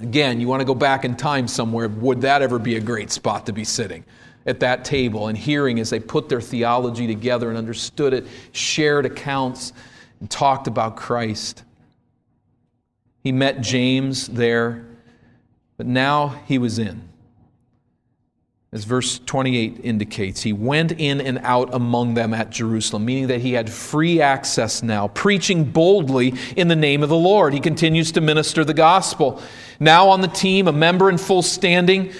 [0.00, 3.12] Again, you want to go back in time somewhere, would that ever be a great
[3.12, 4.04] spot to be sitting?
[4.44, 9.06] At that table and hearing as they put their theology together and understood it, shared
[9.06, 9.72] accounts,
[10.18, 11.62] and talked about Christ.
[13.22, 14.84] He met James there,
[15.76, 17.07] but now he was in.
[18.70, 23.40] As verse 28 indicates, he went in and out among them at Jerusalem, meaning that
[23.40, 27.54] he had free access now, preaching boldly in the name of the Lord.
[27.54, 29.40] He continues to minister the gospel.
[29.80, 32.12] Now on the team, a member in full standing,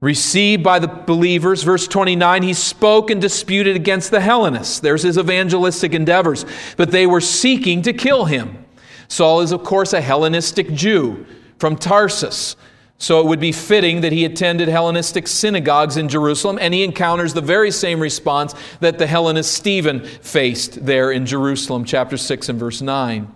[0.00, 1.62] received by the believers.
[1.62, 4.80] Verse 29, he spoke and disputed against the Hellenists.
[4.80, 6.44] There's his evangelistic endeavors,
[6.76, 8.64] but they were seeking to kill him.
[9.06, 11.24] Saul is, of course, a Hellenistic Jew
[11.58, 12.56] from Tarsus.
[13.02, 17.34] So it would be fitting that he attended Hellenistic synagogues in Jerusalem, and he encounters
[17.34, 22.60] the very same response that the Hellenist Stephen faced there in Jerusalem, chapter 6 and
[22.60, 23.26] verse 9.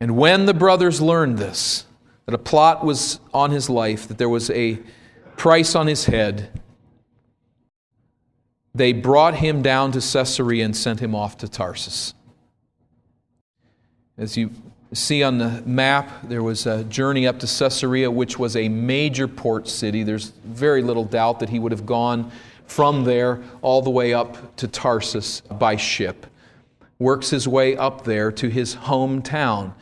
[0.00, 1.84] And when the brothers learned this,
[2.24, 4.80] that a plot was on his life, that there was a
[5.36, 6.48] price on his head,
[8.74, 12.14] they brought him down to Caesarea and sent him off to Tarsus.
[14.16, 14.50] As you
[14.94, 19.26] see on the map, there was a journey up to Caesarea, which was a major
[19.28, 20.02] port city.
[20.02, 22.30] There's very little doubt that he would have gone
[22.66, 26.26] from there all the way up to Tarsus by ship.
[26.98, 29.74] Works his way up there to his hometown.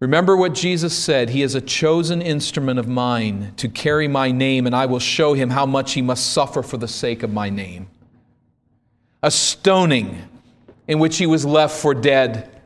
[0.00, 4.66] Remember what Jesus said He is a chosen instrument of mine to carry my name,
[4.66, 7.50] and I will show him how much he must suffer for the sake of my
[7.50, 7.88] name.
[9.22, 10.22] A stoning
[10.86, 12.57] in which he was left for dead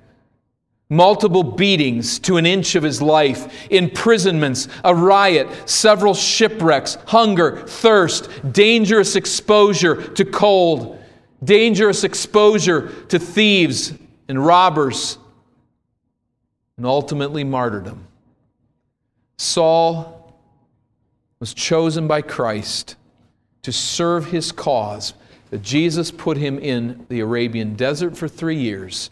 [0.93, 8.29] multiple beatings to an inch of his life, imprisonments, a riot, several shipwrecks, hunger, thirst,
[8.53, 11.03] dangerous exposure to cold,
[11.43, 13.95] dangerous exposure to thieves
[14.29, 15.17] and robbers,
[16.77, 18.07] and ultimately martyrdom.
[19.39, 20.37] Saul
[21.41, 22.97] was chosen by Christ
[23.63, 25.15] to serve his cause.
[25.49, 29.11] That Jesus put him in the Arabian desert for three years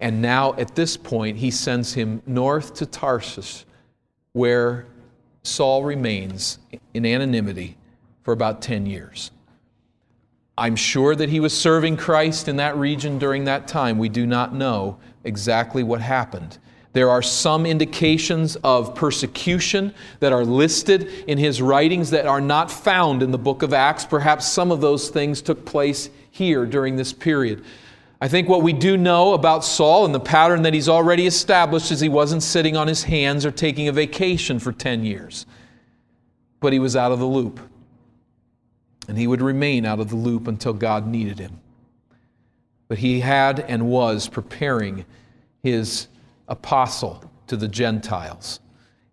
[0.00, 3.64] and now, at this point, he sends him north to Tarsus,
[4.32, 4.86] where
[5.42, 6.58] Saul remains
[6.92, 7.76] in anonymity
[8.22, 9.30] for about 10 years.
[10.58, 13.98] I'm sure that he was serving Christ in that region during that time.
[13.98, 16.58] We do not know exactly what happened.
[16.92, 22.70] There are some indications of persecution that are listed in his writings that are not
[22.70, 24.06] found in the book of Acts.
[24.06, 27.62] Perhaps some of those things took place here during this period.
[28.20, 31.90] I think what we do know about Saul and the pattern that he's already established
[31.90, 35.44] is he wasn't sitting on his hands or taking a vacation for 10 years,
[36.60, 37.60] but he was out of the loop.
[39.08, 41.60] And he would remain out of the loop until God needed him.
[42.88, 45.04] But he had and was preparing
[45.62, 46.08] his
[46.48, 48.60] apostle to the Gentiles.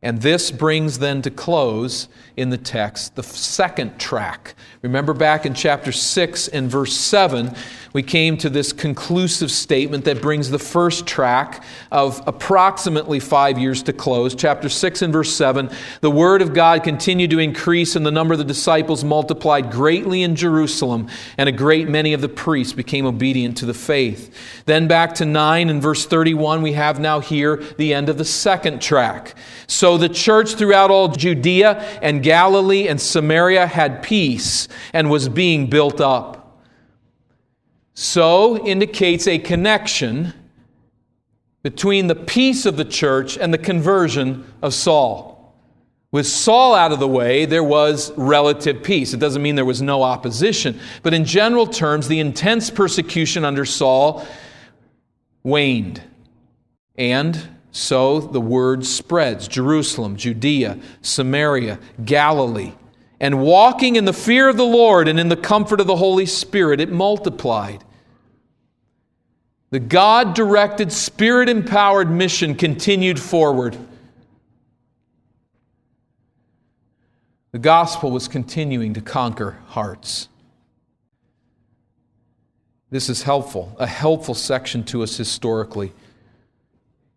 [0.03, 4.53] And this brings then to close in the text the second track.
[4.81, 7.55] Remember back in chapter 6 and verse 7,
[7.93, 13.83] we came to this conclusive statement that brings the first track of approximately five years
[13.83, 14.35] to close.
[14.35, 15.69] Chapter 6 and verse 7
[16.01, 20.23] The word of God continued to increase, and the number of the disciples multiplied greatly
[20.23, 24.35] in Jerusalem, and a great many of the priests became obedient to the faith.
[24.65, 28.25] Then back to 9 and verse 31, we have now here the end of the
[28.25, 29.35] second track.
[29.67, 35.69] So the church throughout all Judea and Galilee and Samaria had peace and was being
[35.69, 36.61] built up.
[37.93, 40.33] So indicates a connection
[41.61, 45.33] between the peace of the church and the conversion of Saul.
[46.11, 49.13] With Saul out of the way, there was relative peace.
[49.13, 53.65] It doesn't mean there was no opposition, but in general terms, the intense persecution under
[53.65, 54.25] Saul
[55.41, 56.03] waned.
[56.95, 62.73] And so the word spreads Jerusalem, Judea, Samaria, Galilee.
[63.19, 66.27] And walking in the fear of the Lord and in the comfort of the Holy
[66.27, 67.83] Spirit, it multiplied.
[69.71, 73.75] The God directed, spirit empowered mission continued forward.
[77.53, 80.29] The gospel was continuing to conquer hearts.
[82.91, 85.91] This is helpful, a helpful section to us historically.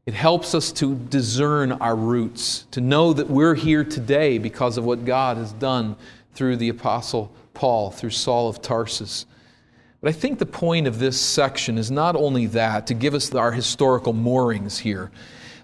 [0.06, 4.84] It helps us to discern our roots, to know that we're here today because of
[4.84, 5.96] what God has done
[6.32, 9.26] through the Apostle Paul, through Saul of Tarsus.
[10.00, 13.34] But I think the point of this section is not only that, to give us
[13.34, 15.10] our historical moorings here,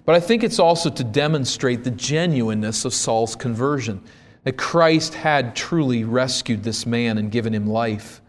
[0.05, 4.03] but I think it's also to demonstrate the genuineness of Saul's conversion,
[4.43, 8.21] that Christ had truly rescued this man and given him life.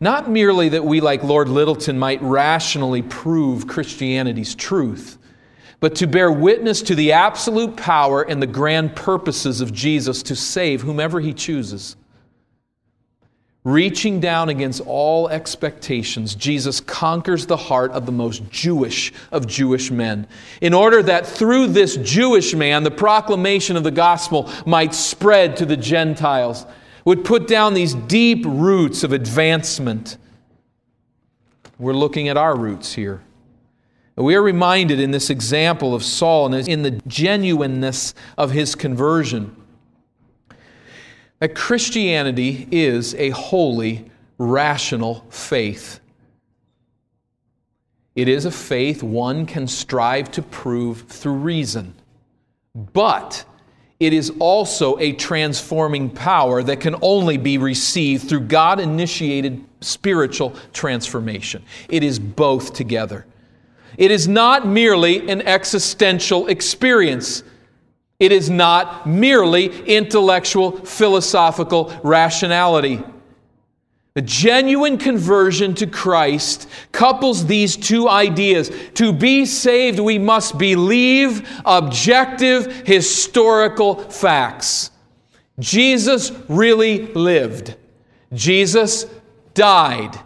[0.00, 5.18] Not merely that we, like Lord Lyttelton, might rationally prove Christianity's truth,
[5.84, 10.34] but to bear witness to the absolute power and the grand purposes of Jesus to
[10.34, 11.94] save whomever he chooses.
[13.64, 19.90] Reaching down against all expectations, Jesus conquers the heart of the most Jewish of Jewish
[19.90, 20.26] men,
[20.62, 25.66] in order that through this Jewish man, the proclamation of the gospel might spread to
[25.66, 26.64] the Gentiles,
[27.04, 30.16] would put down these deep roots of advancement.
[31.78, 33.20] We're looking at our roots here.
[34.16, 39.56] We are reminded in this example of Saul and in the genuineness of his conversion
[41.40, 46.00] that Christianity is a holy, rational faith.
[48.14, 51.94] It is a faith one can strive to prove through reason.
[52.74, 53.44] But
[53.98, 60.54] it is also a transforming power that can only be received through God initiated spiritual
[60.72, 61.64] transformation.
[61.88, 63.26] It is both together.
[63.96, 67.42] It is not merely an existential experience.
[68.18, 73.02] It is not merely intellectual, philosophical rationality.
[74.16, 78.70] A genuine conversion to Christ couples these two ideas.
[78.94, 84.92] To be saved, we must believe objective historical facts.
[85.58, 87.74] Jesus really lived.
[88.32, 89.06] Jesus
[89.54, 90.16] died.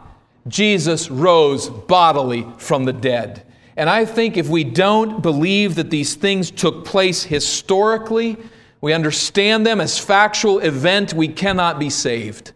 [0.47, 3.45] Jesus rose bodily from the dead.
[3.79, 8.37] And I think if we don't believe that these things took place historically,
[8.81, 12.51] we understand them as factual event, we cannot be saved.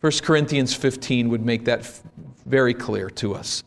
[0.00, 2.00] 1 Corinthians 15 would make that
[2.46, 3.64] very clear to us.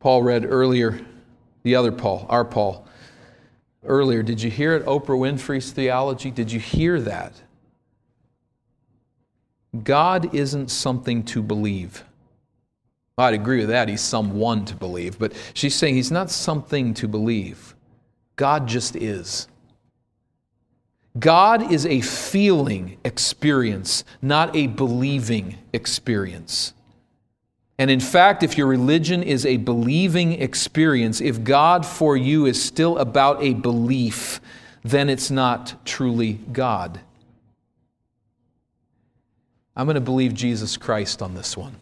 [0.00, 0.98] Paul read earlier,
[1.64, 2.86] the other Paul, our Paul,
[3.84, 4.22] earlier.
[4.22, 4.86] Did you hear it?
[4.86, 6.30] Oprah Winfrey's theology?
[6.30, 7.42] Did you hear that?
[9.82, 12.04] God isn't something to believe.
[13.16, 13.88] I'd agree with that.
[13.88, 15.18] He's someone to believe.
[15.18, 17.74] But she's saying he's not something to believe.
[18.36, 19.48] God just is.
[21.18, 26.74] God is a feeling experience, not a believing experience.
[27.78, 32.62] And in fact, if your religion is a believing experience, if God for you is
[32.62, 34.40] still about a belief,
[34.82, 37.00] then it's not truly God.
[39.76, 41.76] I'm going to believe Jesus Christ on this one.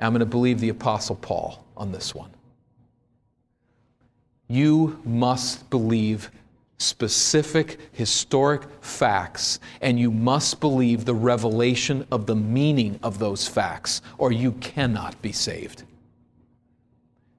[0.00, 2.30] I'm going to believe the Apostle Paul on this one.
[4.48, 6.30] You must believe
[6.78, 14.00] specific historic facts, and you must believe the revelation of the meaning of those facts,
[14.16, 15.82] or you cannot be saved.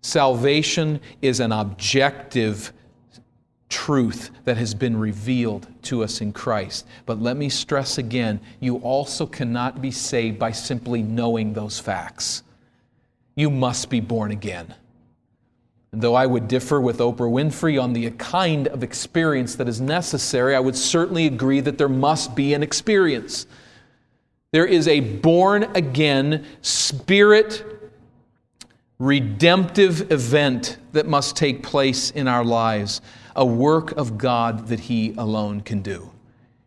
[0.01, 2.73] Salvation is an objective
[3.69, 6.85] truth that has been revealed to us in Christ.
[7.05, 12.43] But let me stress again you also cannot be saved by simply knowing those facts
[13.39, 14.75] you must be born again.
[15.93, 19.79] And though I would differ with Oprah Winfrey on the kind of experience that is
[19.79, 23.47] necessary, I would certainly agree that there must be an experience.
[24.51, 27.63] There is a born again, spirit
[28.99, 33.01] redemptive event that must take place in our lives,
[33.37, 36.11] a work of God that He alone can do.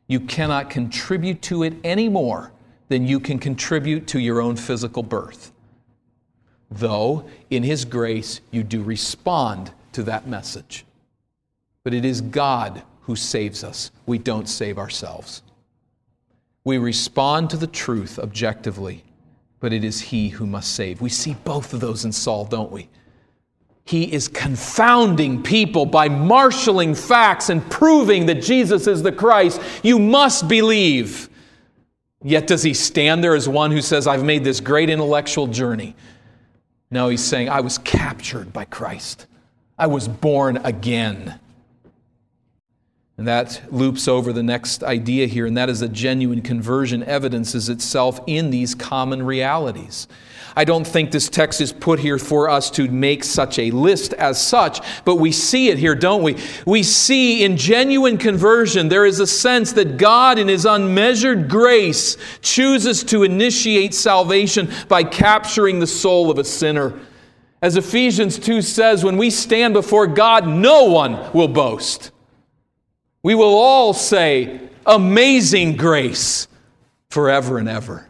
[0.09, 2.53] You cannot contribute to it any more
[2.89, 5.52] than you can contribute to your own physical birth
[6.79, 10.85] though in His grace you do respond to that message.
[11.85, 13.91] But it is God who saves us.
[14.07, 15.43] We don't save ourselves.
[16.65, 19.05] We respond to the truth objectively,
[19.59, 21.01] but it is He who must save.
[21.01, 22.89] We see both of those in Saul, don't we?
[23.85, 29.61] He is confounding people by marshaling facts and proving that Jesus is the Christ.
[29.83, 31.29] You must believe.
[32.23, 35.97] Yet does he stand there as one who says, I've made this great intellectual journey?
[36.93, 39.27] No, he's saying, I was captured by Christ.
[39.79, 41.41] I was born again.
[43.19, 47.69] And that loops over the next idea here, and that is that genuine conversion evidences
[47.69, 50.09] itself in these common realities.
[50.57, 54.13] I don't think this text is put here for us to make such a list
[54.15, 56.37] as such, but we see it here, don't we?
[56.67, 62.17] We see in genuine conversion, there is a sense that God, in His unmeasured grace,
[62.41, 66.99] chooses to initiate salvation by capturing the soul of a sinner.
[67.63, 72.11] As Ephesians 2 says, when we stand before God, no one will boast.
[73.23, 76.49] We will all say, Amazing grace
[77.09, 78.09] forever and ever.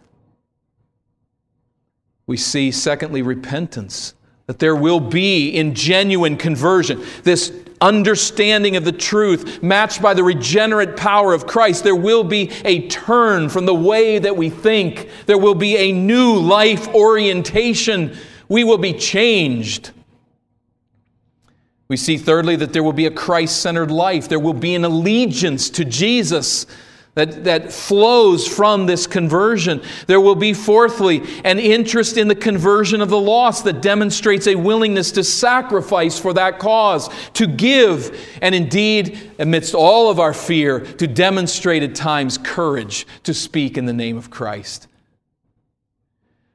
[2.27, 4.15] We see, secondly, repentance,
[4.47, 7.53] that there will be in genuine conversion this
[7.83, 11.85] understanding of the truth matched by the regenerate power of Christ.
[11.85, 15.93] There will be a turn from the way that we think, there will be a
[15.93, 18.17] new life orientation.
[18.49, 19.91] We will be changed.
[21.93, 24.26] We see, thirdly, that there will be a Christ centered life.
[24.26, 26.64] There will be an allegiance to Jesus
[27.16, 29.82] that, that flows from this conversion.
[30.07, 34.55] There will be, fourthly, an interest in the conversion of the lost that demonstrates a
[34.55, 40.80] willingness to sacrifice for that cause, to give, and indeed, amidst all of our fear,
[40.80, 44.88] to demonstrate at times courage to speak in the name of Christ.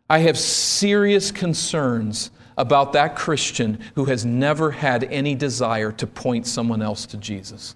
[0.10, 6.48] I have serious concerns about that Christian who has never had any desire to point
[6.48, 7.76] someone else to Jesus.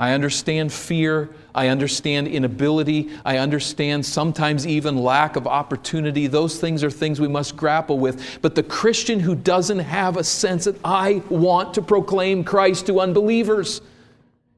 [0.00, 1.28] I understand fear.
[1.54, 3.10] I understand inability.
[3.24, 6.28] I understand sometimes even lack of opportunity.
[6.28, 8.38] Those things are things we must grapple with.
[8.40, 13.00] But the Christian who doesn't have a sense that I want to proclaim Christ to
[13.00, 13.80] unbelievers,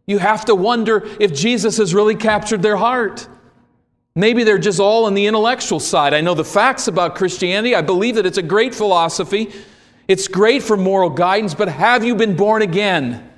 [0.07, 3.27] you have to wonder if Jesus has really captured their heart.
[4.15, 6.15] Maybe they're just all on the intellectual side.
[6.15, 7.75] I know the facts about Christianity.
[7.75, 9.53] I believe that it's a great philosophy.
[10.09, 13.29] It's great for moral guidance, but have you been born again?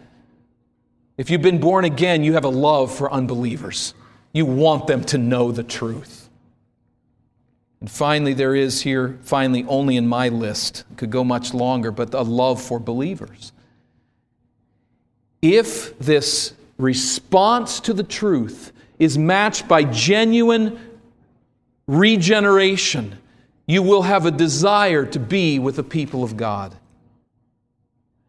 [1.18, 3.92] If you've been born again, you have a love for unbelievers.
[4.32, 6.30] You want them to know the truth.
[7.80, 12.14] And finally, there is here, finally, only in my list, could go much longer, but
[12.14, 13.52] a love for believers.
[15.42, 20.78] If this response to the truth is matched by genuine
[21.86, 23.18] regeneration,
[23.66, 26.76] you will have a desire to be with the people of God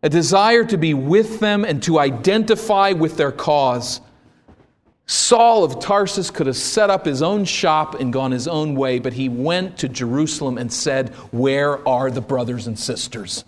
[0.04, 4.02] a desire to be with them and to identify with their cause.
[5.06, 9.00] Saul of Tarsus could have set up his own shop and gone his own way,
[9.00, 13.46] but he went to Jerusalem and said, Where are the brothers and sisters?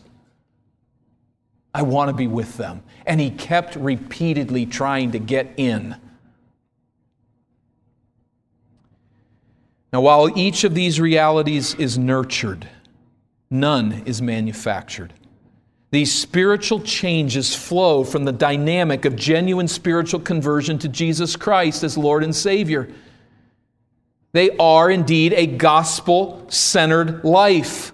[1.74, 2.84] I want to be with them.
[3.06, 5.98] And he kept repeatedly trying to get in.
[9.96, 12.68] Now, while each of these realities is nurtured,
[13.50, 15.14] none is manufactured.
[15.92, 21.98] These spiritual changes flow from the dynamic of genuine spiritual conversion to Jesus Christ as
[21.98, 22.90] Lord and Savior.
[24.34, 27.94] They are indeed a gospel centered life.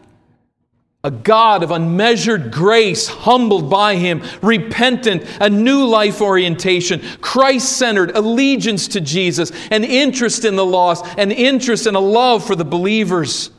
[1.03, 8.11] A God of unmeasured grace, humbled by Him, repentant, a new life orientation, Christ centered,
[8.15, 12.65] allegiance to Jesus, an interest in the lost, an interest and a love for the
[12.65, 13.49] believers.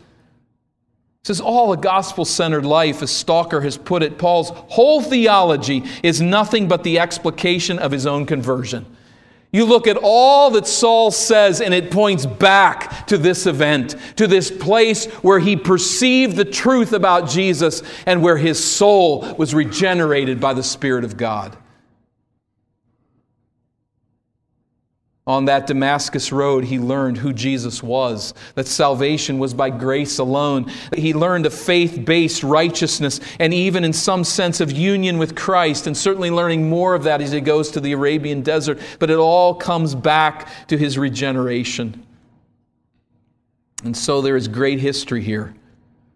[1.24, 4.18] This is all a gospel centered life, as Stalker has put it.
[4.18, 8.86] Paul's whole theology is nothing but the explication of his own conversion.
[9.52, 14.26] You look at all that Saul says, and it points back to this event, to
[14.26, 20.40] this place where he perceived the truth about Jesus and where his soul was regenerated
[20.40, 21.54] by the Spirit of God.
[25.32, 30.70] On that Damascus road, he learned who Jesus was, that salvation was by grace alone.
[30.94, 35.86] He learned a faith based righteousness and even in some sense of union with Christ,
[35.86, 38.78] and certainly learning more of that as he goes to the Arabian desert.
[38.98, 42.06] But it all comes back to his regeneration.
[43.84, 45.54] And so there is great history here.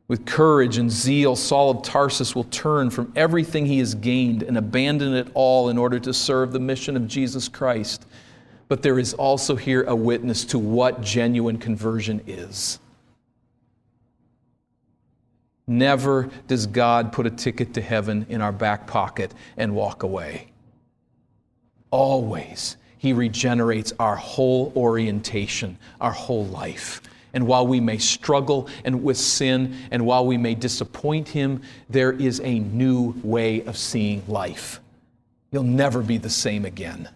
[0.08, 4.58] With courage and zeal, Saul of Tarsus will turn from everything he has gained and
[4.58, 8.04] abandon it all in order to serve the mission of Jesus Christ
[8.68, 12.78] but there is also here a witness to what genuine conversion is.
[15.66, 20.48] Never does God put a ticket to heaven in our back pocket and walk away.
[21.90, 27.02] Always, He regenerates our whole orientation, our whole life.
[27.32, 32.12] And while we may struggle and with sin, and while we may disappoint Him, there
[32.12, 34.80] is a new way of seeing life.
[35.50, 37.08] You'll never be the same again.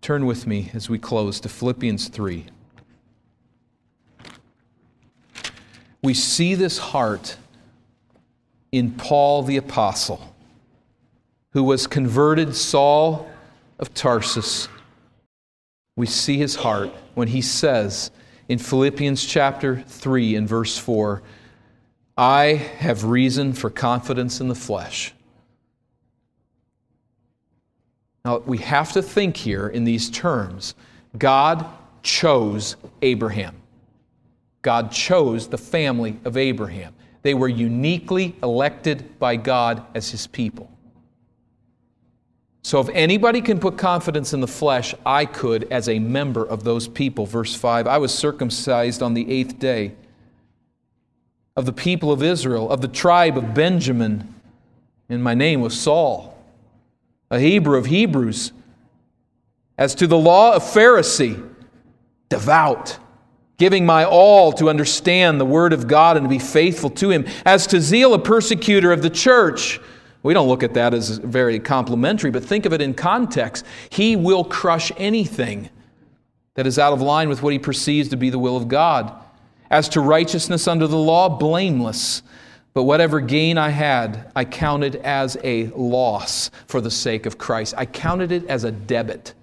[0.00, 2.46] Turn with me as we close to Philippians 3.
[6.02, 7.36] We see this heart
[8.72, 10.34] in Paul the Apostle,
[11.52, 13.28] who was converted Saul
[13.78, 14.68] of Tarsus.
[15.96, 18.10] We see his heart when he says
[18.48, 21.22] in Philippians chapter 3 and verse 4
[22.16, 25.14] I have reason for confidence in the flesh.
[28.24, 30.74] Now, we have to think here in these terms.
[31.18, 31.66] God
[32.02, 33.56] chose Abraham.
[34.62, 36.94] God chose the family of Abraham.
[37.22, 40.70] They were uniquely elected by God as his people.
[42.62, 46.62] So, if anybody can put confidence in the flesh, I could as a member of
[46.62, 47.24] those people.
[47.24, 49.94] Verse 5 I was circumcised on the eighth day
[51.56, 54.34] of the people of Israel, of the tribe of Benjamin,
[55.08, 56.39] and my name was Saul
[57.30, 58.52] a Hebrew of Hebrews.
[59.78, 61.48] As to the law of Pharisee,
[62.28, 62.98] devout,
[63.56, 67.26] giving my all to understand the word of God and to be faithful to him.
[67.44, 69.80] As to zeal, a persecutor of the church,
[70.22, 73.64] We don't look at that as very complimentary, but think of it in context.
[73.88, 75.70] He will crush anything
[76.54, 79.12] that is out of line with what he perceives to be the will of God.
[79.70, 82.22] As to righteousness under the law, blameless.
[82.72, 87.74] But whatever gain I had, I counted as a loss for the sake of Christ.
[87.76, 89.34] I counted it as a debit.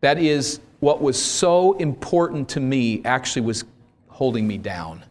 [0.00, 3.64] That is, what was so important to me actually was
[4.08, 5.04] holding me down.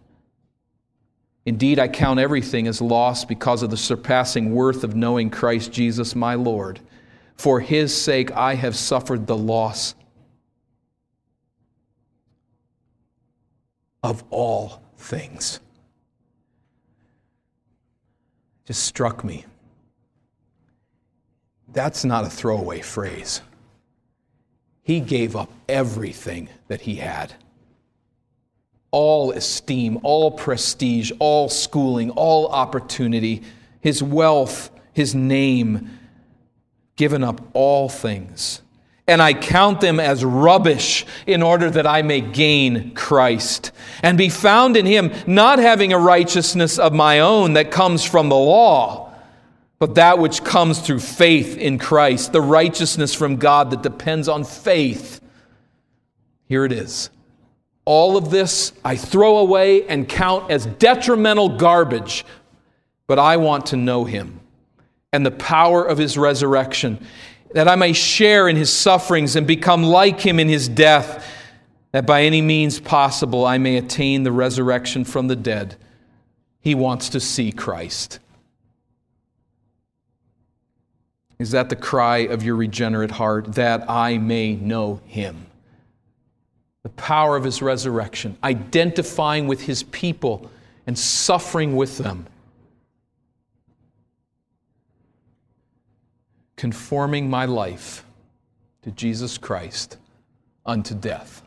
[1.46, 6.16] Indeed, I count everything as loss because of the surpassing worth of knowing Christ Jesus
[6.16, 6.80] my Lord.
[7.36, 9.94] For his sake, I have suffered the loss
[14.02, 15.60] of all things.
[18.66, 19.46] Just struck me.
[21.72, 23.42] That's not a throwaway phrase.
[24.82, 27.34] He gave up everything that he had
[28.96, 33.44] all esteem, all prestige, all schooling, all opportunity,
[33.82, 36.00] his wealth, his name,
[36.96, 38.62] given up all things.
[39.08, 44.30] And I count them as rubbish in order that I may gain Christ and be
[44.30, 49.14] found in him, not having a righteousness of my own that comes from the law,
[49.78, 54.44] but that which comes through faith in Christ, the righteousness from God that depends on
[54.44, 55.22] faith.
[56.48, 57.12] Here it is.
[57.86, 62.26] All of this I throw away and count as detrimental garbage,
[63.06, 64.40] but I want to know him
[65.14, 67.06] and the power of his resurrection,
[67.54, 71.26] that I may share in his sufferings and become like him in his death,
[71.92, 75.76] that by any means possible I may attain the resurrection from the dead.
[76.60, 78.20] He wants to see Christ.
[81.40, 83.54] Is that the cry of your regenerate heart?
[83.54, 85.46] That I may know him
[86.86, 90.52] the power of his resurrection, identifying with his people
[90.86, 92.28] and suffering with them,
[96.56, 98.06] conforming my life
[98.84, 99.98] to Jesus Christ
[100.66, 101.42] unto death.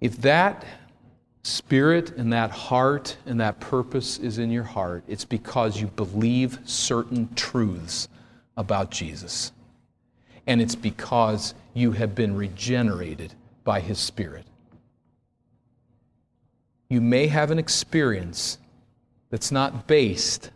[0.00, 0.64] If that
[1.42, 6.58] spirit and that heart and that purpose is in your heart, it's because you believe
[6.64, 8.08] certain truths
[8.56, 9.52] about Jesus.
[10.46, 13.34] And it's because you have been regenerated
[13.64, 14.44] by His Spirit.
[16.88, 18.58] You may have an experience
[19.30, 20.50] that's not based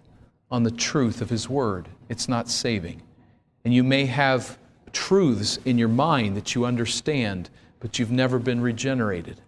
[0.50, 3.02] on the truth of His Word, it's not saving.
[3.64, 4.58] And you may have
[4.92, 9.40] truths in your mind that you understand, but you've never been regenerated.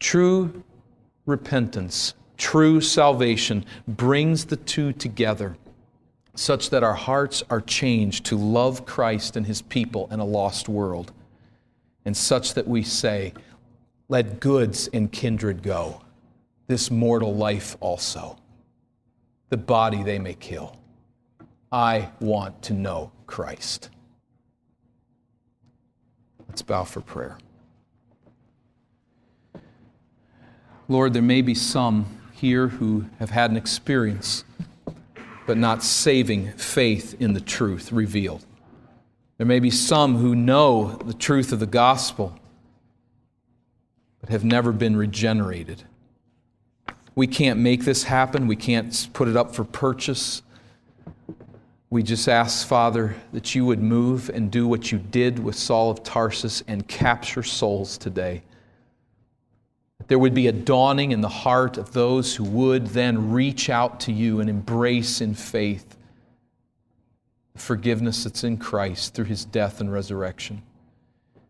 [0.00, 0.64] True
[1.26, 5.56] repentance, true salvation brings the two together
[6.34, 10.68] such that our hearts are changed to love Christ and his people in a lost
[10.68, 11.12] world,
[12.04, 13.34] and such that we say,
[14.08, 16.00] Let goods and kindred go,
[16.66, 18.38] this mortal life also.
[19.52, 20.78] The body they may kill.
[21.70, 23.90] I want to know Christ.
[26.48, 27.36] Let's bow for prayer.
[30.88, 34.44] Lord, there may be some here who have had an experience
[35.46, 38.46] but not saving faith in the truth revealed.
[39.36, 42.40] There may be some who know the truth of the gospel,
[44.22, 45.82] but have never been regenerated.
[47.14, 48.46] We can't make this happen.
[48.46, 50.42] We can't put it up for purchase.
[51.90, 55.90] We just ask, Father, that you would move and do what you did with Saul
[55.90, 58.42] of Tarsus and capture souls today
[60.08, 64.00] there would be a dawning in the heart of those who would then reach out
[64.00, 65.96] to you and embrace in faith
[67.54, 70.62] the forgiveness that's in Christ through his death and resurrection.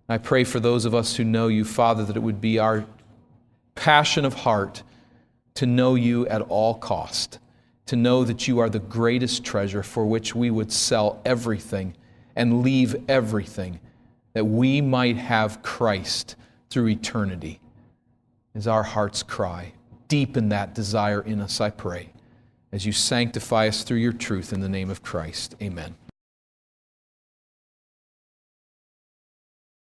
[0.09, 2.85] I pray for those of us who know you, Father, that it would be our
[3.75, 4.83] passion of heart
[5.55, 7.39] to know you at all cost,
[7.87, 11.95] to know that you are the greatest treasure for which we would sell everything
[12.35, 13.81] and leave everything,
[14.33, 16.37] that we might have Christ
[16.71, 17.61] through eternity
[18.55, 19.73] is our heart's cry.
[20.09, 22.13] Deepen that desire in us, I pray,
[22.71, 25.55] as you sanctify us through your truth in the name of Christ.
[25.63, 25.95] Amen.